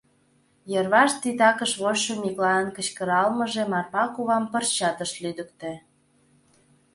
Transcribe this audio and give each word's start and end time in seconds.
Йырваш 0.71 1.11
титакыш 1.21 1.71
вочшо 1.81 2.13
Миклайын 2.23 2.69
кычкыралмыже 2.77 3.63
Марпа 3.71 4.03
кувам 4.15 4.43
пырчат 4.51 4.97
ыш 5.05 5.11
лӱдыктӧ. 5.23 5.73